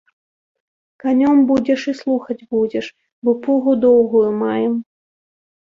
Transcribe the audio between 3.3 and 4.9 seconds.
пугу доўгую маем!